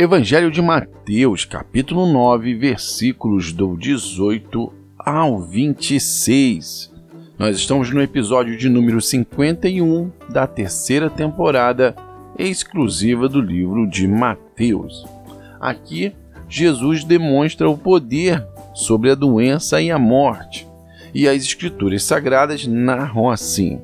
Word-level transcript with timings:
Evangelho 0.00 0.50
de 0.50 0.62
Mateus, 0.62 1.44
capítulo 1.44 2.10
9, 2.10 2.54
versículos 2.54 3.52
do 3.52 3.76
18 3.76 4.72
ao 4.98 5.42
26. 5.42 6.90
Nós 7.38 7.58
estamos 7.58 7.90
no 7.90 8.00
episódio 8.00 8.56
de 8.56 8.68
número 8.70 8.98
51 8.98 10.10
da 10.30 10.46
terceira 10.46 11.10
temporada 11.10 11.94
exclusiva 12.38 13.28
do 13.28 13.42
livro 13.42 13.86
de 13.86 14.08
Mateus. 14.08 15.06
Aqui, 15.60 16.14
Jesus 16.48 17.04
demonstra 17.04 17.68
o 17.68 17.76
poder 17.76 18.42
sobre 18.74 19.10
a 19.10 19.14
doença 19.14 19.82
e 19.82 19.90
a 19.90 19.98
morte, 19.98 20.66
e 21.12 21.28
as 21.28 21.42
Escrituras 21.42 22.02
Sagradas 22.04 22.66
narram 22.66 23.28
assim. 23.28 23.82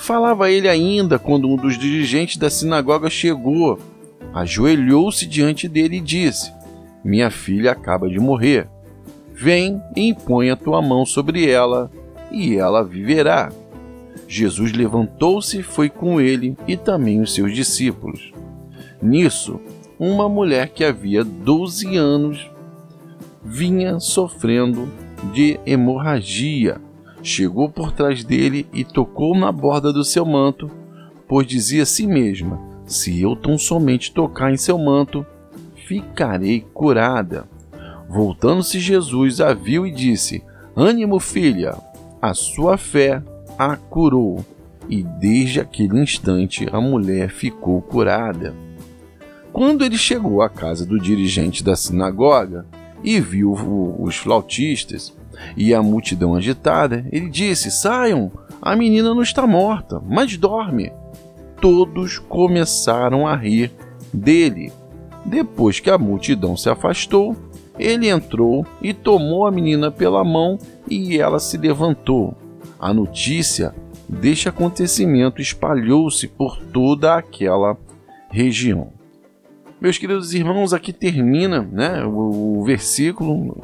Falava 0.00 0.50
ele 0.50 0.66
ainda 0.66 1.18
quando 1.18 1.46
um 1.46 1.56
dos 1.56 1.78
dirigentes 1.78 2.38
da 2.38 2.48
sinagoga 2.48 3.10
chegou 3.10 3.78
ajoelhou-se 4.32 5.26
diante 5.26 5.68
dele 5.68 5.98
e 5.98 6.00
disse: 6.00 6.52
Minha 7.04 7.30
filha 7.30 7.72
acaba 7.72 8.08
de 8.08 8.18
morrer. 8.18 8.66
Vem 9.32 9.80
e 9.94 10.08
impõe 10.08 10.50
a 10.50 10.56
tua 10.56 10.80
mão 10.80 11.04
sobre 11.04 11.48
ela, 11.48 11.90
e 12.30 12.56
ela 12.56 12.82
viverá. 12.82 13.52
Jesus 14.26 14.72
levantou-se 14.72 15.58
e 15.58 15.62
foi 15.62 15.90
com 15.90 16.18
ele 16.18 16.56
e 16.66 16.76
também 16.76 17.20
os 17.20 17.34
seus 17.34 17.54
discípulos. 17.54 18.32
Nisso, 19.02 19.60
uma 19.98 20.28
mulher 20.28 20.70
que 20.70 20.82
havia 20.82 21.22
12 21.22 21.96
anos 21.96 22.50
vinha 23.44 24.00
sofrendo 24.00 24.88
de 25.32 25.60
hemorragia. 25.66 26.80
Chegou 27.22 27.68
por 27.68 27.92
trás 27.92 28.24
dele 28.24 28.66
e 28.72 28.84
tocou 28.84 29.36
na 29.36 29.52
borda 29.52 29.92
do 29.92 30.04
seu 30.04 30.24
manto, 30.24 30.70
pois 31.28 31.46
dizia 31.46 31.82
a 31.82 31.86
si 31.86 32.06
mesma: 32.06 32.58
se 32.86 33.20
eu 33.20 33.36
tão 33.36 33.58
somente 33.58 34.12
tocar 34.12 34.52
em 34.52 34.56
seu 34.56 34.78
manto, 34.78 35.24
ficarei 35.86 36.60
curada. 36.72 37.46
Voltando-se 38.08 38.80
Jesus 38.80 39.40
a 39.40 39.52
viu 39.52 39.86
e 39.86 39.90
disse: 39.90 40.42
Ânimo, 40.74 41.20
filha, 41.20 41.76
a 42.20 42.32
sua 42.32 42.76
fé 42.76 43.22
a 43.58 43.76
curou. 43.76 44.44
E 44.88 45.02
desde 45.04 45.60
aquele 45.60 46.00
instante 46.00 46.66
a 46.72 46.80
mulher 46.80 47.30
ficou 47.30 47.80
curada. 47.80 48.54
Quando 49.52 49.84
ele 49.84 49.96
chegou 49.96 50.42
à 50.42 50.48
casa 50.48 50.84
do 50.84 50.98
dirigente 50.98 51.62
da 51.62 51.76
sinagoga 51.76 52.66
e 53.04 53.20
viu 53.20 53.52
os 54.00 54.16
flautistas 54.16 55.14
e 55.56 55.74
a 55.74 55.82
multidão 55.82 56.34
agitada, 56.34 57.04
ele 57.10 57.28
disse: 57.28 57.70
Saiam, 57.70 58.30
a 58.60 58.76
menina 58.76 59.14
não 59.14 59.22
está 59.22 59.46
morta, 59.46 60.02
mas 60.06 60.36
dorme 60.36 60.92
todos 61.60 62.18
começaram 62.18 63.26
a 63.26 63.36
rir 63.36 63.70
dele. 64.12 64.72
Depois 65.24 65.78
que 65.78 65.90
a 65.90 65.98
multidão 65.98 66.56
se 66.56 66.68
afastou, 66.68 67.36
ele 67.78 68.08
entrou 68.08 68.66
e 68.80 68.94
tomou 68.94 69.46
a 69.46 69.50
menina 69.50 69.90
pela 69.90 70.24
mão 70.24 70.58
e 70.88 71.18
ela 71.18 71.38
se 71.38 71.56
levantou. 71.56 72.34
A 72.78 72.92
notícia 72.94 73.74
deste 74.08 74.48
acontecimento 74.48 75.40
espalhou-se 75.40 76.26
por 76.26 76.58
toda 76.58 77.14
aquela 77.14 77.76
região. 78.30 78.92
Meus 79.80 79.98
queridos 79.98 80.34
irmãos, 80.34 80.72
aqui 80.72 80.92
termina 80.92 81.62
né, 81.62 82.04
o, 82.04 82.58
o 82.58 82.64
versículo. 82.64 83.62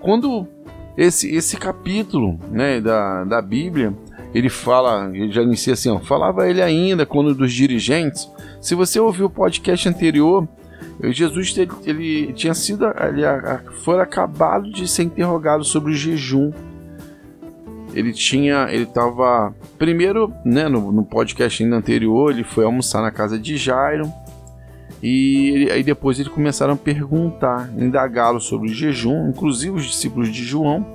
Quando 0.00 0.48
esse, 0.96 1.34
esse 1.34 1.56
capítulo 1.56 2.38
né, 2.50 2.80
da, 2.80 3.24
da 3.24 3.42
Bíblia 3.42 3.94
ele 4.34 4.50
fala, 4.50 5.10
ele 5.14 5.32
já 5.32 5.42
inicia 5.42 5.72
assim, 5.72 5.88
ó, 5.88 5.98
falava 5.98 6.48
ele 6.48 6.60
ainda 6.60 7.06
quando 7.06 7.34
dos 7.34 7.52
dirigentes. 7.52 8.30
Se 8.60 8.74
você 8.74 9.00
ouviu 9.00 9.26
o 9.26 9.30
podcast 9.30 9.88
anterior, 9.88 10.46
Jesus 11.04 11.56
ele, 11.56 11.70
ele 11.84 12.32
tinha 12.34 12.52
sido, 12.52 12.84
ele 12.84 13.22
foi 13.82 13.98
acabado 14.00 14.70
de 14.70 14.86
ser 14.86 15.04
interrogado 15.04 15.64
sobre 15.64 15.92
o 15.92 15.94
jejum. 15.94 16.52
Ele 17.94 18.12
tinha, 18.12 18.66
ele 18.70 18.82
estava 18.82 19.54
primeiro, 19.78 20.30
né, 20.44 20.68
no, 20.68 20.92
no 20.92 21.02
podcast 21.02 21.62
ainda 21.62 21.76
anterior, 21.76 22.30
ele 22.30 22.44
foi 22.44 22.64
almoçar 22.64 23.00
na 23.00 23.10
casa 23.10 23.38
de 23.38 23.56
Jairo. 23.56 24.12
E 25.02 25.50
ele, 25.50 25.70
aí 25.70 25.82
depois 25.82 26.18
eles 26.18 26.32
começaram 26.32 26.74
a 26.74 26.76
perguntar, 26.76 27.70
indagá-lo 27.76 28.40
sobre 28.40 28.70
o 28.70 28.74
jejum, 28.74 29.28
inclusive 29.28 29.76
os 29.76 29.84
discípulos 29.84 30.32
de 30.32 30.42
João. 30.42 30.86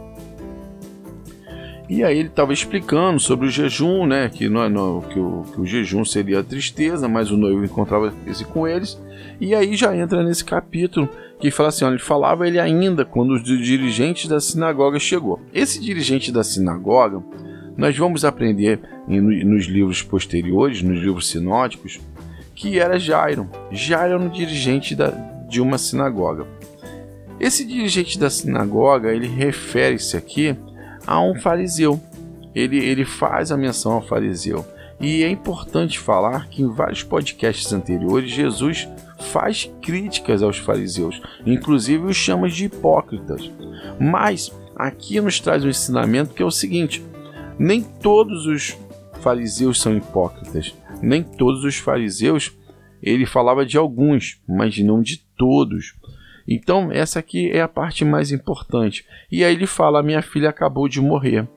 E 1.87 2.03
aí 2.03 2.19
ele 2.19 2.29
estava 2.29 2.53
explicando 2.53 3.19
sobre 3.19 3.47
o 3.47 3.49
jejum, 3.49 4.05
né? 4.05 4.29
Que, 4.29 4.47
não, 4.47 4.63
é, 4.63 4.69
não, 4.69 5.01
que, 5.01 5.19
o, 5.19 5.43
que 5.53 5.59
o 5.59 5.65
jejum 5.65 6.05
seria 6.05 6.39
a 6.39 6.43
tristeza, 6.43 7.07
mas 7.07 7.31
o 7.31 7.37
noivo 7.37 7.65
encontrava-se 7.65 8.45
com 8.45 8.65
eles. 8.65 8.97
E 9.41 9.53
aí 9.53 9.75
já 9.75 9.95
entra 9.95 10.23
nesse 10.23 10.45
capítulo 10.45 11.09
que 11.37 11.51
fala 11.51 11.69
assim: 11.69 11.83
olha, 11.83 11.95
ele 11.95 12.01
falava 12.01 12.47
ele 12.47 12.59
ainda 12.59 13.03
quando 13.03 13.31
o 13.31 13.43
dirigente 13.43 14.29
da 14.29 14.39
sinagoga 14.39 14.99
chegou. 14.99 15.41
Esse 15.53 15.81
dirigente 15.81 16.31
da 16.31 16.43
sinagoga, 16.43 17.21
nós 17.75 17.97
vamos 17.97 18.23
aprender 18.23 18.79
nos 19.07 19.65
livros 19.65 20.01
posteriores, 20.01 20.81
nos 20.81 20.99
livros 20.99 21.27
sinóticos, 21.27 21.99
que 22.61 22.77
era 22.77 22.99
Jairo. 22.99 23.49
Jairo 23.71 24.13
era 24.13 24.23
um 24.23 24.29
dirigente 24.29 24.95
da, 24.95 25.09
de 25.49 25.59
uma 25.59 25.79
sinagoga. 25.79 26.45
Esse 27.39 27.65
dirigente 27.65 28.19
da 28.19 28.29
sinagoga, 28.29 29.11
ele 29.11 29.27
refere-se 29.27 30.15
aqui 30.15 30.55
a 31.07 31.19
um 31.19 31.33
fariseu. 31.33 31.99
Ele, 32.53 32.77
ele 32.77 33.03
faz 33.03 33.51
a 33.51 33.57
menção 33.57 33.93
ao 33.93 34.01
fariseu. 34.03 34.63
E 34.99 35.23
é 35.23 35.29
importante 35.29 35.97
falar 35.97 36.49
que 36.49 36.61
em 36.61 36.71
vários 36.71 37.01
podcasts 37.01 37.73
anteriores, 37.73 38.29
Jesus 38.29 38.87
faz 39.31 39.67
críticas 39.81 40.43
aos 40.43 40.59
fariseus, 40.59 41.19
inclusive 41.43 42.05
os 42.05 42.15
chama 42.15 42.47
de 42.47 42.65
hipócritas. 42.65 43.49
Mas 43.99 44.53
aqui 44.75 45.19
nos 45.19 45.39
traz 45.39 45.65
um 45.65 45.69
ensinamento 45.69 46.35
que 46.35 46.43
é 46.43 46.45
o 46.45 46.51
seguinte: 46.51 47.03
nem 47.57 47.81
todos 47.81 48.45
os 48.45 48.77
fariseus 49.19 49.81
são 49.81 49.97
hipócritas, 49.97 50.75
nem 51.01 51.23
todos 51.23 51.63
os 51.63 51.77
fariseus. 51.77 52.57
Ele 53.01 53.25
falava 53.25 53.65
de 53.65 53.77
alguns, 53.77 54.41
mas 54.47 54.77
não 54.79 55.01
de 55.01 55.17
todos. 55.37 55.95
Então, 56.47 56.91
essa 56.91 57.19
aqui 57.19 57.49
é 57.49 57.61
a 57.61 57.67
parte 57.67 58.03
mais 58.03 58.31
importante. 58.31 59.05
E 59.31 59.43
aí 59.43 59.53
ele 59.53 59.67
fala: 59.67 60.03
Minha 60.03 60.21
filha 60.21 60.49
acabou 60.49 60.87
de 60.87 61.01
morrer. 61.01 61.47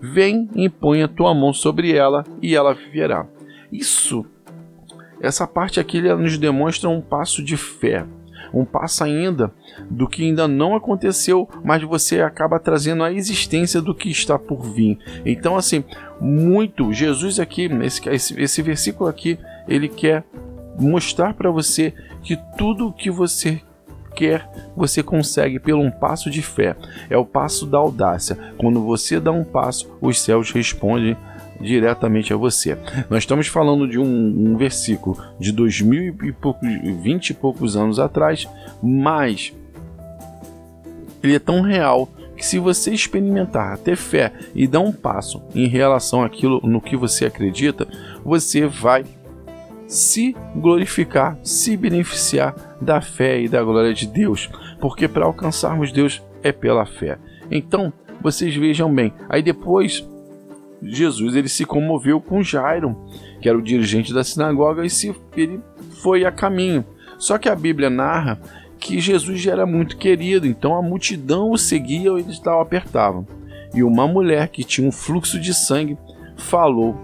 Vem 0.00 0.48
e 0.56 0.68
põe 0.68 1.02
a 1.02 1.08
tua 1.08 1.32
mão 1.32 1.52
sobre 1.52 1.92
ela 1.92 2.24
e 2.42 2.54
ela 2.54 2.74
viverá. 2.74 3.26
Isso, 3.70 4.26
essa 5.20 5.46
parte 5.46 5.78
aqui 5.78 6.00
nos 6.00 6.36
demonstra 6.36 6.90
um 6.90 7.00
passo 7.00 7.42
de 7.44 7.56
fé, 7.56 8.04
um 8.52 8.64
passo 8.64 9.04
ainda 9.04 9.52
do 9.90 10.08
que 10.08 10.22
ainda 10.22 10.46
não 10.46 10.74
aconteceu, 10.74 11.48
mas 11.64 11.82
você 11.82 12.20
acaba 12.20 12.58
trazendo 12.58 13.02
a 13.02 13.12
existência 13.12 13.80
do 13.80 13.94
que 13.94 14.10
está 14.10 14.38
por 14.38 14.62
vir. 14.62 14.98
Então, 15.24 15.56
assim, 15.56 15.84
muito, 16.20 16.92
Jesus 16.92 17.40
aqui, 17.40 17.68
esse, 17.82 18.08
esse, 18.08 18.40
esse 18.40 18.62
versículo 18.62 19.08
aqui, 19.08 19.38
ele 19.66 19.88
quer 19.88 20.24
mostrar 20.78 21.34
para 21.34 21.50
você 21.50 21.92
que 22.22 22.38
tudo 22.56 22.88
o 22.88 22.92
que 22.92 23.10
você 23.10 23.60
quer, 24.14 24.48
você 24.76 25.02
consegue 25.02 25.58
pelo 25.58 25.80
um 25.80 25.90
passo 25.90 26.30
de 26.30 26.42
fé. 26.42 26.76
É 27.08 27.16
o 27.16 27.24
passo 27.24 27.66
da 27.66 27.78
audácia. 27.78 28.36
Quando 28.58 28.82
você 28.82 29.18
dá 29.18 29.32
um 29.32 29.44
passo, 29.44 29.90
os 30.00 30.20
céus 30.20 30.50
respondem 30.52 31.16
diretamente 31.60 32.32
a 32.32 32.36
você. 32.36 32.76
Nós 33.08 33.22
estamos 33.22 33.46
falando 33.46 33.88
de 33.88 33.98
um, 33.98 34.04
um 34.04 34.56
versículo 34.56 35.16
de 35.38 35.52
2020 35.52 37.30
e 37.30 37.34
poucos 37.34 37.76
anos 37.76 37.98
atrás, 37.98 38.48
mas 38.82 39.52
ele 41.22 41.36
é 41.36 41.38
tão 41.38 41.62
real 41.62 42.08
que 42.36 42.44
se 42.44 42.58
você 42.58 42.92
experimentar, 42.92 43.78
ter 43.78 43.96
fé 43.96 44.32
e 44.54 44.66
dar 44.66 44.80
um 44.80 44.92
passo 44.92 45.40
em 45.54 45.68
relação 45.68 46.24
àquilo 46.24 46.60
no 46.64 46.80
que 46.80 46.96
você 46.96 47.26
acredita, 47.26 47.86
você 48.24 48.66
vai 48.66 49.04
se 49.86 50.34
glorificar, 50.56 51.38
se 51.42 51.76
beneficiar 51.76 52.54
da 52.80 53.00
fé 53.00 53.40
e 53.40 53.48
da 53.48 53.62
glória 53.62 53.92
de 53.92 54.06
Deus, 54.06 54.48
porque 54.80 55.06
para 55.06 55.26
alcançarmos 55.26 55.92
Deus 55.92 56.22
é 56.42 56.50
pela 56.50 56.86
fé. 56.86 57.18
Então, 57.50 57.92
vocês 58.20 58.54
vejam 58.56 58.92
bem. 58.92 59.12
Aí 59.28 59.42
depois 59.42 60.08
Jesus 60.82 61.36
ele 61.36 61.48
se 61.48 61.64
comoveu 61.64 62.20
com 62.20 62.42
Jairo, 62.42 62.96
que 63.40 63.48
era 63.48 63.56
o 63.56 63.62
dirigente 63.62 64.12
da 64.12 64.24
sinagoga, 64.24 64.84
e 64.84 64.90
se, 64.90 65.14
ele 65.36 65.60
foi 66.02 66.24
a 66.24 66.32
caminho. 66.32 66.84
Só 67.18 67.38
que 67.38 67.48
a 67.48 67.54
Bíblia 67.54 67.88
narra 67.88 68.40
que 68.78 69.00
Jesus 69.00 69.40
já 69.40 69.52
era 69.52 69.64
muito 69.64 69.96
querido, 69.96 70.46
então 70.46 70.74
a 70.74 70.82
multidão 70.82 71.52
o 71.52 71.56
seguia 71.56 72.10
e 72.10 72.20
eles 72.20 72.40
o 72.44 72.60
apertavam. 72.60 73.26
E 73.72 73.82
uma 73.82 74.08
mulher 74.08 74.48
que 74.48 74.64
tinha 74.64 74.86
um 74.86 74.92
fluxo 74.92 75.38
de 75.38 75.54
sangue 75.54 75.96
falou 76.36 76.96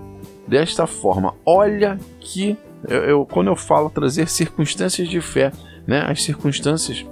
desta 0.47 0.87
forma: 0.87 1.35
Olha 1.47 1.99
que 2.21 2.59
eu, 2.89 3.05
eu, 3.05 3.27
quando 3.27 3.47
eu 3.47 3.57
falo 3.57 3.89
trazer 3.89 4.29
circunstâncias 4.29 5.09
de 5.09 5.21
fé, 5.21 5.53
né, 5.87 6.05
as 6.07 6.23
circunstâncias 6.23 7.07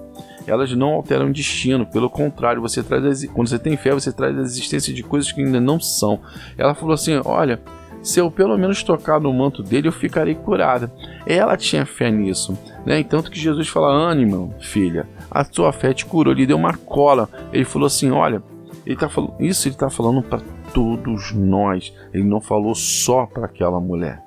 elas 0.47 0.73
não 0.73 0.89
alteram 0.89 1.31
destino, 1.31 1.87
pelo 1.87 2.09
contrário, 2.09 2.61
você 2.63 2.83
traz 2.83 3.25
quando 3.27 3.49
você 3.49 3.59
tem 3.59 3.77
fé, 3.77 3.93
você 3.93 4.13
traz 4.13 4.39
a 4.39 4.43
existência 4.43 4.93
de 4.93 5.03
coisas 5.03 5.31
que 5.33 5.43
ainda 5.43 5.61
não 5.61 5.81
são. 5.81 6.21
Ela 6.57 6.75
falou 6.75 6.95
assim: 6.95 7.21
"Olha, 7.25 7.61
se 8.03 8.21
eu 8.21 8.31
pelo 8.31 8.57
menos 8.57 8.83
tocar 8.83 9.21
no 9.21 9.33
manto 9.33 9.63
dele, 9.63 9.89
eu 9.89 9.93
ficarei 9.93 10.35
curada". 10.35 10.93
Ela 11.27 11.57
tinha 11.57 11.85
fé 11.85 12.11
nisso, 12.11 12.57
né? 12.85 12.99
Então 13.01 13.23
que 13.23 13.39
Jesus 13.39 13.69
fala: 13.69 13.89
"Ânimo, 13.89 14.55
filha, 14.61 15.09
a 15.31 15.45
tua 15.45 15.73
fé 15.73 15.93
te 15.93 16.07
curou". 16.07 16.33
Ele 16.33 16.47
deu 16.47 16.57
uma 16.57 16.75
cola. 16.77 17.29
Ele 17.53 17.65
falou 17.65 17.87
assim: 17.87 18.11
"Olha, 18.11 18.43
ele 18.87 18.97
tá 18.97 19.09
falando 19.09 19.35
isso, 19.41 19.67
ele 19.67 19.75
está 19.75 19.91
falando 19.91 20.23
para 20.23 20.41
todos 20.73 21.33
nós. 21.33 21.93
Ele 22.15 22.23
não 22.23 22.41
falou 22.41 22.75
só 22.75 23.27
para 23.27 23.47
aquela 23.47 23.81
mulher. 23.81 24.23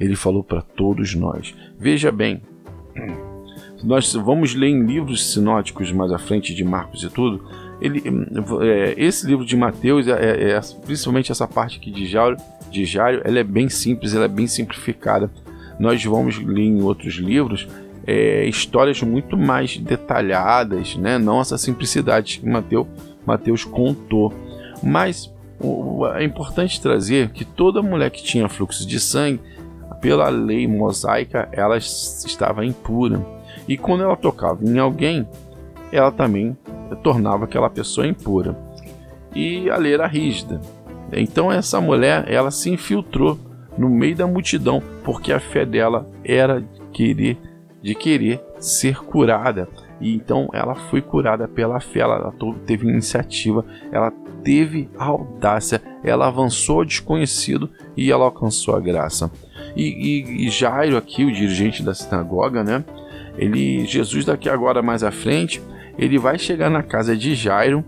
Ele 0.00 0.16
falou 0.16 0.42
para 0.42 0.60
todos 0.60 1.14
nós. 1.14 1.54
Veja 1.78 2.10
bem, 2.10 2.42
nós 3.82 4.12
vamos 4.12 4.54
ler 4.54 4.68
em 4.68 4.84
livros 4.84 5.32
sinóticos 5.32 5.90
mais 5.92 6.12
à 6.12 6.18
frente 6.18 6.54
de 6.54 6.64
Marcos 6.64 7.02
e 7.02 7.10
tudo. 7.10 7.44
Ele, 7.80 8.02
é, 8.60 8.94
esse 8.96 9.26
livro 9.26 9.44
de 9.44 9.56
Mateus, 9.56 10.06
é, 10.06 10.12
é, 10.12 10.50
é, 10.52 10.60
principalmente 10.84 11.32
essa 11.32 11.48
parte 11.48 11.78
aqui 11.78 11.90
de 11.90 12.06
Jairo, 12.06 12.36
de 12.70 12.84
Jairo, 12.84 13.22
ela 13.24 13.38
é 13.38 13.44
bem 13.44 13.68
simples, 13.68 14.14
ela 14.14 14.24
é 14.26 14.28
bem 14.28 14.46
simplificada. 14.46 15.30
Nós 15.78 16.02
vamos 16.04 16.38
ler 16.38 16.62
em 16.62 16.82
outros 16.82 17.14
livros 17.14 17.66
é, 18.06 18.44
histórias 18.46 19.00
muito 19.02 19.36
mais 19.36 19.76
detalhadas, 19.76 20.96
né? 20.96 21.18
não 21.18 21.40
essa 21.40 21.56
simplicidade 21.58 22.40
que 22.40 22.48
Mateus, 22.48 22.86
Mateus 23.26 23.64
contou. 23.64 24.32
Mas 24.82 25.32
o, 25.60 26.06
é 26.08 26.24
importante 26.24 26.80
trazer 26.80 27.30
que 27.30 27.44
toda 27.44 27.82
mulher 27.82 28.10
que 28.10 28.22
tinha 28.22 28.48
fluxo 28.48 28.86
de 28.86 28.98
sangue, 28.98 29.40
pela 30.00 30.28
lei 30.28 30.66
mosaica, 30.66 31.48
ela 31.52 31.76
estava 31.76 32.66
impura. 32.66 33.24
E 33.68 33.76
quando 33.76 34.02
ela 34.02 34.16
tocava 34.16 34.64
em 34.64 34.78
alguém, 34.78 35.26
ela 35.90 36.10
também 36.10 36.56
tornava 37.02 37.44
aquela 37.44 37.70
pessoa 37.70 38.06
impura. 38.06 38.56
E 39.34 39.70
a 39.70 39.76
lei 39.76 39.94
era 39.94 40.06
rígida. 40.06 40.60
Então 41.12 41.52
essa 41.52 41.80
mulher, 41.80 42.24
ela 42.28 42.50
se 42.50 42.70
infiltrou 42.70 43.38
no 43.76 43.88
meio 43.88 44.16
da 44.16 44.26
multidão, 44.26 44.82
porque 45.04 45.32
a 45.32 45.40
fé 45.40 45.64
dela 45.64 46.06
era 46.24 46.60
de 46.60 46.80
querer, 46.92 47.38
de 47.82 47.94
querer 47.94 48.42
ser 48.58 48.96
curada. 48.96 49.68
E 50.00 50.14
então 50.14 50.48
ela 50.52 50.74
foi 50.74 51.00
curada 51.00 51.46
pela 51.46 51.80
fé, 51.80 52.00
ela 52.00 52.34
teve 52.66 52.88
iniciativa, 52.88 53.64
ela 53.90 54.10
teve 54.42 54.90
audácia, 54.98 55.80
ela 56.02 56.26
avançou 56.26 56.78
ao 56.78 56.84
desconhecido 56.84 57.70
e 57.96 58.10
ela 58.10 58.24
alcançou 58.24 58.74
a 58.74 58.80
graça. 58.80 59.30
E, 59.76 59.84
e, 59.84 60.46
e 60.46 60.50
Jairo 60.50 60.96
aqui, 60.96 61.24
o 61.24 61.32
dirigente 61.32 61.82
da 61.82 61.94
sinagoga, 61.94 62.64
né? 62.64 62.84
Ele, 63.36 63.86
Jesus 63.86 64.24
daqui 64.24 64.48
agora 64.48 64.82
mais 64.82 65.02
à 65.02 65.10
frente, 65.10 65.62
ele 65.98 66.18
vai 66.18 66.38
chegar 66.38 66.70
na 66.70 66.82
casa 66.82 67.16
de 67.16 67.34
Jairo 67.34 67.84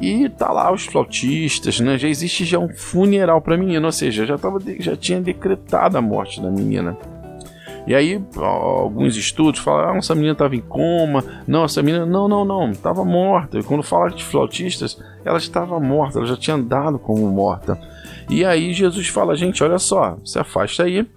e 0.00 0.28
tá 0.28 0.52
lá 0.52 0.72
os 0.72 0.84
flautistas, 0.84 1.80
né? 1.80 1.98
Já 1.98 2.08
existe 2.08 2.44
já 2.44 2.58
um 2.58 2.68
funeral 2.68 3.40
para 3.40 3.54
a 3.54 3.58
menina, 3.58 3.86
ou 3.86 3.92
seja, 3.92 4.26
já 4.26 4.36
tava, 4.36 4.58
já 4.78 4.96
tinha 4.96 5.20
decretado 5.20 5.96
a 5.96 6.02
morte 6.02 6.40
da 6.40 6.50
menina. 6.50 6.96
E 7.86 7.94
aí, 7.94 8.20
alguns 8.36 9.16
estudos 9.16 9.60
falam: 9.60 9.94
ah, 9.94 9.96
essa 9.96 10.14
menina 10.14 10.32
estava 10.32 10.56
em 10.56 10.60
coma, 10.60 11.24
não, 11.46 11.64
essa 11.64 11.82
menina, 11.82 12.04
não, 12.04 12.26
não, 12.28 12.44
não, 12.44 12.70
estava 12.70 13.04
morta. 13.04 13.58
E 13.58 13.62
quando 13.62 13.82
fala 13.82 14.10
de 14.10 14.24
flautistas, 14.24 15.00
ela 15.24 15.38
estava 15.38 15.78
morta, 15.78 16.18
ela 16.18 16.26
já 16.26 16.36
tinha 16.36 16.56
andado 16.56 16.98
como 16.98 17.30
morta. 17.30 17.78
E 18.28 18.44
aí, 18.44 18.72
Jesus 18.72 19.06
fala: 19.06 19.36
gente, 19.36 19.62
olha 19.62 19.78
só, 19.78 20.18
se 20.24 20.38
afasta 20.38 20.82
aí, 20.82 21.08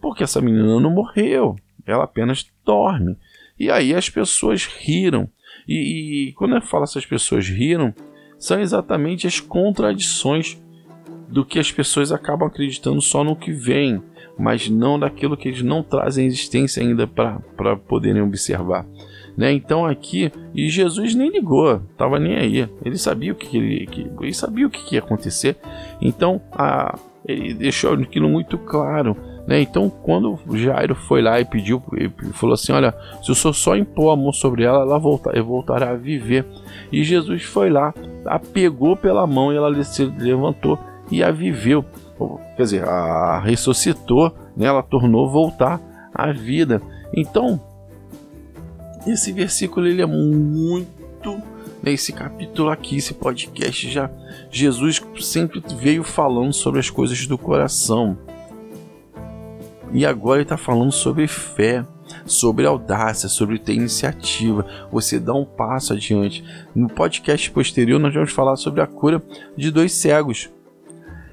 porque 0.00 0.24
essa 0.24 0.40
menina 0.40 0.80
não 0.80 0.90
morreu, 0.90 1.56
ela 1.86 2.04
apenas 2.04 2.46
dorme. 2.64 3.16
E 3.58 3.70
aí 3.70 3.94
as 3.94 4.08
pessoas 4.08 4.64
riram. 4.64 5.28
E, 5.68 6.28
e 6.28 6.32
quando 6.32 6.54
eu 6.54 6.62
falo 6.62 6.84
essas 6.84 7.06
pessoas 7.06 7.48
riram, 7.48 7.94
são 8.38 8.60
exatamente 8.60 9.26
as 9.26 9.40
contradições 9.40 10.60
do 11.28 11.44
que 11.44 11.58
as 11.58 11.70
pessoas 11.70 12.10
acabam 12.10 12.48
acreditando 12.48 13.00
só 13.00 13.22
no 13.22 13.36
que 13.36 13.52
vem 13.52 14.02
mas 14.40 14.70
não 14.70 14.98
daquilo 14.98 15.36
que 15.36 15.48
eles 15.48 15.62
não 15.62 15.82
trazem 15.82 16.26
existência 16.26 16.82
ainda 16.82 17.06
para 17.06 17.76
poderem 17.76 18.22
observar. 18.22 18.86
Né? 19.36 19.52
Então 19.52 19.84
aqui, 19.84 20.32
e 20.54 20.68
Jesus 20.68 21.14
nem 21.14 21.30
ligou, 21.30 21.82
estava 21.92 22.18
nem 22.18 22.36
aí. 22.36 22.68
Ele 22.84 22.96
sabia 22.96 23.32
o 23.32 23.34
que, 23.34 23.56
ele, 23.56 23.86
que, 23.86 24.10
ele 24.20 24.34
sabia 24.34 24.66
o 24.66 24.70
que, 24.70 24.94
ia 24.94 25.00
acontecer. 25.00 25.56
Então 26.00 26.40
a, 26.52 26.98
ele 27.26 27.52
deixou 27.52 27.92
aquilo 27.92 28.28
muito 28.28 28.56
claro. 28.56 29.14
Né? 29.50 29.60
Então 29.60 29.90
quando 29.90 30.38
Jairo 30.56 30.94
foi 30.94 31.20
lá 31.20 31.40
e 31.40 31.44
pediu, 31.44 31.82
ele 31.92 32.12
falou 32.34 32.54
assim, 32.54 32.70
olha, 32.70 32.94
se 33.20 33.32
o 33.32 33.34
senhor 33.34 33.52
só 33.52 33.76
impor 33.76 34.12
a 34.12 34.16
mão 34.16 34.32
sobre 34.32 34.62
ela, 34.62 34.82
ela 34.82 34.96
voltar, 34.96 35.32
voltará 35.42 35.90
a 35.90 35.96
viver. 35.96 36.46
E 36.92 37.02
Jesus 37.02 37.42
foi 37.42 37.68
lá, 37.68 37.92
a 38.24 38.38
pegou 38.38 38.96
pela 38.96 39.26
mão 39.26 39.52
e 39.52 39.56
ela 39.56 39.82
se 39.82 40.04
levantou 40.04 40.78
e 41.10 41.24
a 41.24 41.32
viveu 41.32 41.84
quer 42.56 42.62
dizer, 42.62 42.84
a 42.88 43.40
ressuscitou, 43.40 44.32
né? 44.56 44.66
ela 44.66 44.82
tornou 44.82 45.28
voltar 45.28 45.80
à 46.14 46.30
vida. 46.30 46.80
Então, 47.16 47.60
esse 49.06 49.32
versículo 49.32 49.86
ele 49.86 50.02
é 50.02 50.06
muito 50.06 51.40
né, 51.82 51.92
esse 51.92 52.12
capítulo 52.12 52.68
aqui, 52.68 52.98
esse 52.98 53.14
podcast 53.14 53.90
já 53.90 54.10
Jesus 54.50 55.02
sempre 55.20 55.62
veio 55.78 56.04
falando 56.04 56.52
sobre 56.52 56.78
as 56.78 56.90
coisas 56.90 57.26
do 57.26 57.38
coração. 57.38 58.16
E 59.92 60.06
agora 60.06 60.38
ele 60.38 60.44
está 60.44 60.56
falando 60.56 60.92
sobre 60.92 61.26
fé, 61.26 61.84
sobre 62.24 62.66
audácia, 62.66 63.28
sobre 63.28 63.58
ter 63.58 63.74
iniciativa, 63.74 64.64
você 64.90 65.18
dá 65.18 65.34
um 65.34 65.44
passo 65.44 65.92
adiante. 65.92 66.44
No 66.74 66.88
podcast 66.88 67.50
posterior, 67.50 67.98
nós 67.98 68.14
vamos 68.14 68.32
falar 68.32 68.56
sobre 68.56 68.80
a 68.80 68.86
cura 68.86 69.22
de 69.56 69.70
dois 69.70 69.92
cegos. 69.92 70.50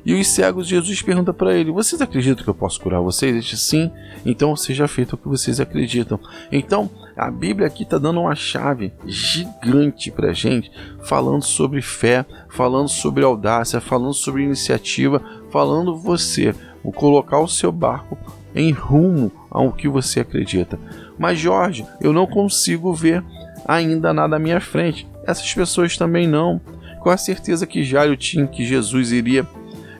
E 0.05 0.13
os 0.13 0.25
cegos, 0.27 0.67
Jesus 0.67 1.01
pergunta 1.01 1.33
para 1.33 1.53
ele: 1.53 1.69
Vocês 1.69 2.01
acreditam 2.01 2.41
que 2.41 2.49
eu 2.49 2.55
posso 2.55 2.79
curar 2.79 3.01
vocês? 3.01 3.29
Ele 3.29 3.41
diz: 3.41 3.59
Sim, 3.59 3.91
então 4.25 4.55
seja 4.55 4.87
feito 4.87 5.13
o 5.13 5.17
que 5.17 5.27
vocês 5.27 5.59
acreditam. 5.59 6.17
Então, 6.49 6.89
a 7.15 7.29
Bíblia 7.29 7.67
aqui 7.67 7.83
está 7.83 7.97
dando 7.97 8.21
uma 8.21 8.33
chave 8.33 8.93
gigante 9.05 10.09
para 10.09 10.31
gente, 10.31 10.71
falando 11.03 11.43
sobre 11.43 11.81
fé, 11.81 12.25
falando 12.47 12.87
sobre 12.87 13.25
audácia, 13.25 13.81
falando 13.81 14.13
sobre 14.13 14.43
iniciativa, 14.43 15.21
falando 15.51 15.97
você, 15.97 16.55
o 16.81 16.91
colocar 16.93 17.39
o 17.39 17.47
seu 17.47 17.71
barco 17.71 18.17
em 18.57 18.71
rumo 18.71 19.31
ao 19.49 19.71
que 19.71 19.87
você 19.87 20.21
acredita. 20.21 20.79
Mas, 21.17 21.39
Jorge, 21.39 21.85
eu 22.01 22.11
não 22.11 22.25
consigo 22.25 22.93
ver 22.93 23.23
ainda 23.65 24.13
nada 24.13 24.35
à 24.35 24.39
minha 24.39 24.59
frente. 24.59 25.07
Essas 25.25 25.53
pessoas 25.53 25.97
também 25.97 26.27
não. 26.27 26.59
Com 26.99 27.09
a 27.09 27.17
certeza 27.17 27.67
que 27.67 27.83
Jairo 27.83 28.17
tinha 28.17 28.47
que 28.47 28.65
Jesus 28.65 29.11
iria 29.11 29.45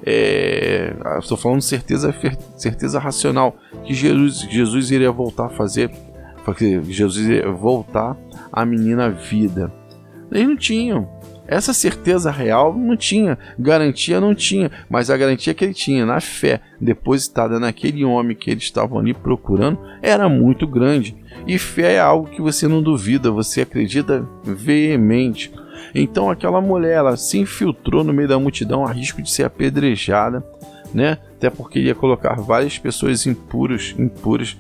é, 0.09 0.93
estou 1.19 1.35
falando 1.35 1.61
certeza, 1.61 2.15
certeza 2.55 2.97
racional 2.97 3.57
que 3.83 3.93
Jesus, 3.93 4.39
Jesus 4.49 4.89
iria 4.89 5.11
voltar 5.11 5.47
a 5.47 5.49
fazer, 5.49 5.91
porque 6.45 6.81
Jesus 6.83 7.27
iria 7.27 7.51
voltar 7.51 8.15
a 8.49 8.65
menina 8.65 9.09
vida. 9.09 9.69
Eles 10.31 10.47
não 10.47 10.55
tinham. 10.55 11.16
Essa 11.47 11.73
certeza 11.73 12.29
real 12.29 12.77
não 12.77 12.97
tinha, 12.97 13.37
garantia 13.57 14.19
não 14.19 14.35
tinha, 14.35 14.69
mas 14.89 15.09
a 15.09 15.15
garantia 15.15 15.53
que 15.53 15.63
ele 15.63 15.73
tinha 15.73 16.05
na 16.05 16.19
fé 16.19 16.59
depositada 16.79 17.59
naquele 17.59 18.03
homem 18.03 18.35
que 18.35 18.51
eles 18.51 18.63
estavam 18.63 18.99
ali 18.99 19.13
procurando 19.13 19.79
era 20.01 20.27
muito 20.27 20.67
grande. 20.67 21.15
E 21.47 21.57
fé 21.57 21.93
é 21.93 21.99
algo 21.99 22.29
que 22.29 22.41
você 22.41 22.67
não 22.67 22.83
duvida, 22.83 23.31
você 23.31 23.61
acredita 23.61 24.27
veemente. 24.43 25.51
Então 25.95 26.29
aquela 26.29 26.59
mulher 26.59 26.97
ela 26.97 27.15
se 27.15 27.37
infiltrou 27.37 28.03
no 28.03 28.13
meio 28.13 28.27
da 28.27 28.39
multidão 28.39 28.85
a 28.85 28.91
risco 28.91 29.21
de 29.21 29.31
ser 29.31 29.43
apedrejada, 29.43 30.43
né? 30.93 31.17
Até 31.35 31.49
porque 31.49 31.79
ia 31.79 31.95
colocar 31.95 32.35
várias 32.35 32.77
pessoas 32.77 33.25
impuras, 33.25 33.95
impuras 33.97 34.57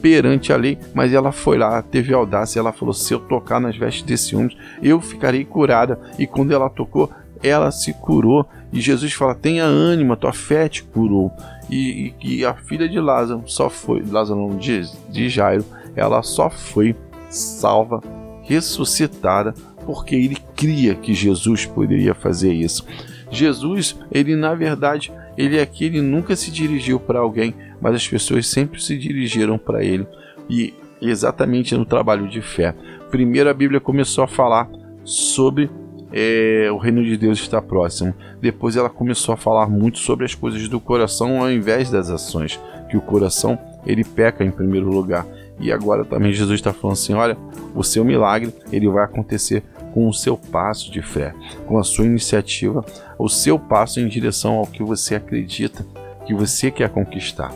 perante 0.00 0.52
a 0.52 0.56
lei, 0.56 0.78
mas 0.94 1.12
ela 1.12 1.32
foi 1.32 1.58
lá, 1.58 1.80
teve 1.82 2.12
audácia, 2.12 2.58
ela 2.58 2.72
falou: 2.72 2.94
se 2.94 3.12
eu 3.12 3.20
tocar 3.20 3.60
nas 3.60 3.76
vestes 3.76 4.02
desse 4.02 4.36
homem, 4.36 4.56
eu 4.82 5.00
ficarei 5.00 5.44
curada. 5.44 5.98
E 6.18 6.26
quando 6.26 6.52
ela 6.52 6.70
tocou, 6.70 7.10
ela 7.42 7.70
se 7.70 7.92
curou. 7.92 8.46
E 8.72 8.80
Jesus 8.80 9.12
fala: 9.12 9.34
tenha 9.34 9.64
ânimo, 9.64 10.12
a 10.12 10.16
tua 10.16 10.32
fé 10.32 10.68
te 10.68 10.82
curou. 10.82 11.32
E, 11.68 12.14
e, 12.22 12.38
e 12.38 12.44
a 12.44 12.54
filha 12.54 12.88
de 12.88 13.00
Lázaro 13.00 13.42
só 13.46 13.68
foi, 13.68 14.02
Lázaro 14.08 14.40
não, 14.40 14.56
de, 14.56 14.82
de 15.10 15.28
Jairo, 15.28 15.64
ela 15.96 16.22
só 16.22 16.48
foi 16.48 16.94
salva, 17.28 18.00
ressuscitada 18.42 19.52
porque 19.86 20.16
ele 20.16 20.36
cria 20.56 20.96
que 20.96 21.14
Jesus 21.14 21.64
poderia 21.64 22.12
fazer 22.12 22.52
isso. 22.52 22.84
Jesus, 23.30 23.96
ele 24.10 24.34
na 24.34 24.54
verdade, 24.54 25.12
ele 25.36 25.60
aqui 25.60 25.84
ele 25.84 26.00
nunca 26.00 26.34
se 26.34 26.50
dirigiu 26.50 26.98
para 26.98 27.18
alguém, 27.18 27.54
mas 27.80 27.94
as 27.94 28.08
pessoas 28.08 28.46
sempre 28.48 28.82
se 28.82 28.96
dirigiram 28.96 29.58
para 29.58 29.84
ele. 29.84 30.06
E 30.48 30.74
exatamente 31.00 31.74
no 31.76 31.84
trabalho 31.84 32.28
de 32.28 32.40
fé. 32.40 32.74
Primeiro 33.10 33.50
a 33.50 33.54
Bíblia 33.54 33.80
começou 33.80 34.24
a 34.24 34.28
falar 34.28 34.68
sobre 35.04 35.70
é, 36.12 36.68
o 36.72 36.78
reino 36.78 37.04
de 37.04 37.16
Deus 37.16 37.38
está 37.38 37.60
próximo. 37.60 38.14
Depois 38.40 38.76
ela 38.76 38.88
começou 38.88 39.32
a 39.32 39.36
falar 39.36 39.68
muito 39.68 39.98
sobre 39.98 40.24
as 40.24 40.34
coisas 40.34 40.68
do 40.68 40.80
coração 40.80 41.40
ao 41.42 41.50
invés 41.50 41.90
das 41.90 42.10
ações, 42.10 42.58
que 42.88 42.96
o 42.96 43.00
coração 43.00 43.58
ele 43.86 44.04
peca 44.04 44.44
em 44.44 44.50
primeiro 44.50 44.88
lugar 44.88 45.24
E 45.60 45.70
agora 45.70 46.04
também 46.04 46.32
Jesus 46.32 46.58
está 46.58 46.72
falando 46.72 46.94
assim: 46.94 47.14
olha, 47.14 47.36
o 47.74 47.82
seu 47.82 48.04
milagre 48.04 48.52
ele 48.72 48.88
vai 48.88 49.04
acontecer 49.04 49.62
com 49.92 50.08
o 50.08 50.12
seu 50.12 50.36
passo 50.36 50.90
de 50.90 51.00
fé, 51.00 51.34
com 51.66 51.78
a 51.78 51.84
sua 51.84 52.04
iniciativa, 52.04 52.84
o 53.18 53.28
seu 53.28 53.58
passo 53.58 54.00
em 54.00 54.08
direção 54.08 54.54
ao 54.54 54.66
que 54.66 54.82
você 54.82 55.14
acredita, 55.14 55.86
que 56.26 56.34
você 56.34 56.70
quer 56.70 56.90
conquistar. 56.90 57.52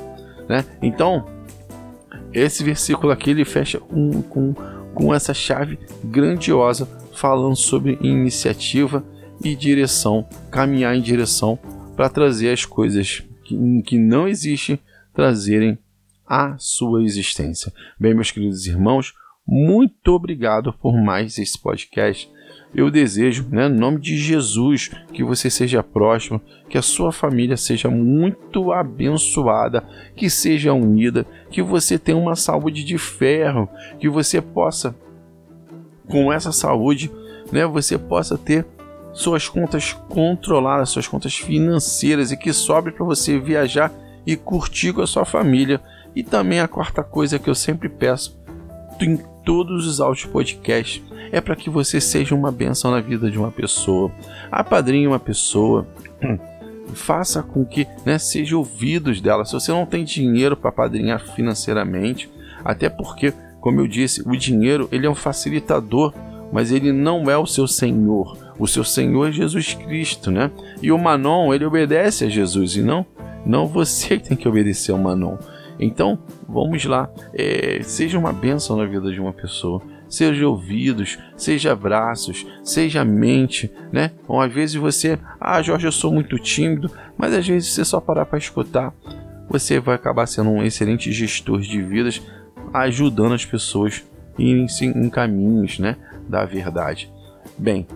Né? 0.49 0.65
Então, 0.81 1.27
esse 2.33 2.63
versículo 2.63 3.13
aqui 3.13 3.31
ele 3.31 3.45
fecha 3.45 3.81
um, 3.91 4.23
com, 4.23 4.55
com 4.95 5.15
essa 5.15 5.35
chave 5.35 5.79
grandiosa 6.05 6.89
falando 7.15 7.57
sobre 7.57 7.99
iniciativa 8.01 9.05
e 9.45 9.55
direção, 9.55 10.27
caminhar 10.51 10.95
em 10.95 11.03
direção 11.03 11.59
para 11.97 12.09
trazer 12.09 12.53
as 12.53 12.65
coisas 12.65 13.23
que, 13.45 13.83
que 13.83 13.99
não 13.99 14.29
existem, 14.29 14.79
trazerem 15.13 15.79
a 16.27 16.57
sua 16.59 17.03
existência. 17.03 17.73
Bem, 17.99 18.15
meus 18.15 18.31
queridos 18.31 18.67
irmãos, 18.67 19.13
muito 19.47 20.13
obrigado 20.13 20.73
por 20.73 20.97
mais 20.97 21.37
esse 21.39 21.61
podcast. 21.61 22.31
Eu 22.73 22.91
desejo, 22.91 23.47
né, 23.51 23.69
no 23.69 23.79
nome 23.79 24.01
de 24.01 24.17
Jesus, 24.17 24.91
que 25.13 25.25
você 25.25 25.51
seja 25.51 25.83
próximo, 25.83 26.41
que 26.69 26.79
a 26.79 26.83
sua 26.83 27.11
família 27.11 27.57
seja 27.57 27.91
muito 27.91 28.73
abençoada, 28.73 29.85
que 30.15 30.31
seja 30.31 30.73
unida, 30.73 31.27
que 31.51 31.63
você 31.63 31.99
tenha 31.99 32.17
uma 32.17 32.37
saúde 32.37 32.85
de 32.85 32.97
ferro, 32.97 33.69
que 33.99 34.09
você 34.09 34.41
possa, 34.41 34.95
com 36.07 36.33
essa 36.33 36.53
saúde, 36.53 37.11
né, 37.51 37.67
você 37.67 37.99
possa 37.99 38.39
ter 38.39 38.65
suas 39.13 39.49
contas 39.49 39.93
controladas, 40.09 40.91
suas 40.91 41.09
contas 41.09 41.35
financeiras 41.35 42.31
e 42.31 42.37
que 42.37 42.53
sobre 42.53 42.93
para 42.93 43.05
você 43.05 43.39
viajar 43.39 43.93
e 44.25 44.37
curtir 44.37 44.93
com 44.93 45.03
a 45.03 45.07
sua 45.07 45.25
família. 45.25 45.81
E 46.15 46.23
também 46.23 46.61
a 46.61 46.69
quarta 46.69 47.03
coisa 47.03 47.39
que 47.39 47.49
eu 47.49 47.55
sempre 47.55 47.89
peço 47.89 48.39
todos 49.45 49.87
os 49.87 50.01
áudios 50.01 50.27
podcasts 50.27 51.03
é 51.33 51.41
para 51.41 51.57
que 51.57 51.71
você 51.71 52.01
seja 52.01 52.35
uma 52.35 52.51
benção 52.51 52.91
na 52.91 53.01
vida 53.01 53.31
de 53.31 53.39
uma 53.39 53.51
pessoa. 53.51 54.11
Apadrinhe 54.51 55.07
uma 55.07 55.21
pessoa. 55.21 55.87
Faça 56.93 57.43
com 57.43 57.65
que 57.65 57.87
né, 58.05 58.19
seja 58.19 58.57
ouvidos 58.57 59.21
dela. 59.21 59.45
Se 59.45 59.53
você 59.53 59.71
não 59.71 59.87
tem 59.87 60.05
dinheiro 60.05 60.57
para 60.57 60.73
padrinhar 60.73 61.21
financeiramente, 61.21 62.29
até 62.65 62.89
porque, 62.89 63.33
como 63.61 63.81
eu 63.81 63.87
disse, 63.87 64.23
o 64.27 64.37
dinheiro 64.37 64.89
ele 64.91 65.07
é 65.07 65.11
um 65.11 65.15
facilitador, 65.15 66.13
mas 66.53 66.73
ele 66.73 66.91
não 66.93 67.31
é 67.31 67.39
o 67.39 67.47
seu 67.47 67.69
senhor. 67.69 68.37
O 68.59 68.67
seu 68.67 68.83
senhor 68.83 69.29
é 69.29 69.33
Jesus 69.33 69.75
Cristo, 69.75 70.31
né? 70.31 70.51
E 70.83 70.91
o 70.91 70.99
Manon, 70.99 71.55
ele 71.55 71.65
obedece 71.65 72.25
a 72.25 72.29
Jesus 72.29 72.75
e 72.75 72.83
não, 72.83 73.07
não 73.47 73.67
você 73.67 74.19
que 74.19 74.29
tem 74.31 74.37
que 74.37 74.49
obedecer 74.49 74.93
ao 74.93 74.99
Manon. 74.99 75.37
Então, 75.81 76.19
vamos 76.47 76.85
lá. 76.85 77.09
É, 77.33 77.81
seja 77.83 78.19
uma 78.19 78.33
bênção 78.33 78.77
na 78.77 78.85
vida 78.85 79.11
de 79.11 79.19
uma 79.19 79.33
pessoa. 79.33 79.83
Seja 80.09 80.47
ouvidos, 80.47 81.19
seja 81.37 81.73
abraços, 81.73 82.47
seja 82.63 83.05
mente, 83.05 83.73
né? 83.93 84.11
Ou 84.29 84.41
às 84.41 84.53
vezes 84.53 84.75
você, 84.75 85.19
ah, 85.41 85.63
Jorge, 85.63 85.87
eu 85.87 85.93
sou 85.93 86.13
muito 86.13 86.37
tímido, 86.37 86.91
mas 87.17 87.33
às 87.33 87.47
vezes 87.47 87.73
você 87.73 87.85
só 87.85 88.01
parar 88.01 88.27
para 88.27 88.39
escutar, 88.39 88.93
você 89.49 89.79
vai 89.79 89.95
acabar 89.95 90.27
sendo 90.27 90.51
um 90.51 90.65
excelente 90.65 91.13
gestor 91.13 91.61
de 91.61 91.81
vidas, 91.81 92.21
ajudando 92.75 93.35
as 93.35 93.45
pessoas 93.45 94.05
em, 94.37 94.67
em 94.83 95.09
caminhos, 95.09 95.79
né, 95.79 95.97
da 96.29 96.45
verdade. 96.45 97.11
Bem, 97.57 97.87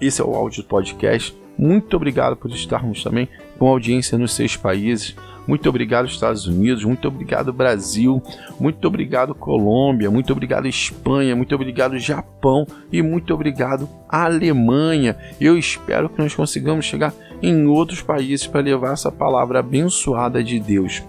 esse 0.00 0.22
é 0.22 0.24
o 0.24 0.34
áudio 0.34 0.64
podcast. 0.64 1.38
Muito 1.60 1.94
obrigado 1.94 2.36
por 2.36 2.50
estarmos 2.50 3.04
também 3.04 3.28
com 3.58 3.68
audiência 3.68 4.16
nos 4.16 4.32
seis 4.32 4.56
países. 4.56 5.14
Muito 5.46 5.68
obrigado, 5.68 6.06
Estados 6.06 6.46
Unidos. 6.46 6.84
Muito 6.84 7.06
obrigado, 7.06 7.52
Brasil. 7.52 8.22
Muito 8.58 8.88
obrigado, 8.88 9.34
Colômbia. 9.34 10.10
Muito 10.10 10.32
obrigado, 10.32 10.66
Espanha. 10.66 11.36
Muito 11.36 11.54
obrigado, 11.54 11.98
Japão. 11.98 12.66
E 12.90 13.02
muito 13.02 13.34
obrigado, 13.34 13.86
Alemanha. 14.08 15.14
Eu 15.38 15.58
espero 15.58 16.08
que 16.08 16.22
nós 16.22 16.34
consigamos 16.34 16.86
chegar 16.86 17.12
em 17.42 17.66
outros 17.66 18.00
países 18.00 18.46
para 18.46 18.62
levar 18.62 18.94
essa 18.94 19.12
palavra 19.12 19.58
abençoada 19.58 20.42
de 20.42 20.58
Deus. 20.58 21.02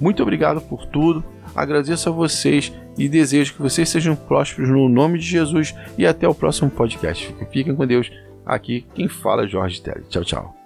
Muito 0.00 0.24
obrigado 0.24 0.60
por 0.60 0.86
tudo. 0.86 1.22
Agradeço 1.54 2.08
a 2.08 2.12
vocês 2.12 2.72
e 2.98 3.08
desejo 3.08 3.54
que 3.54 3.62
vocês 3.62 3.88
sejam 3.88 4.16
prósperos 4.16 4.70
no 4.70 4.88
nome 4.88 5.20
de 5.20 5.26
Jesus 5.26 5.72
e 5.96 6.04
até 6.04 6.26
o 6.26 6.34
próximo 6.34 6.68
podcast. 6.68 7.32
Fiquem 7.52 7.76
com 7.76 7.86
Deus. 7.86 8.10
Aqui 8.48 8.86
quem 8.94 9.08
fala 9.08 9.44
é 9.44 9.46
Jorge 9.46 9.82
Telly. 9.82 10.04
Tchau, 10.08 10.24
tchau. 10.24 10.56